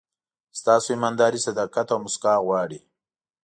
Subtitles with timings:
[0.59, 2.79] ستاسو ایمانداري، صداقت او موسکا غواړي.